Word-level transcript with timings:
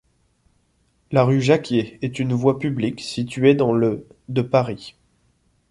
La 1.11 1.23
rue 1.23 1.43
Jacquier 1.43 1.99
est 2.01 2.17
une 2.17 2.33
voie 2.33 2.57
publique 2.57 3.01
située 3.01 3.53
dans 3.53 3.71
le 3.71 4.07
de 4.29 4.41
Paris. 4.41 4.95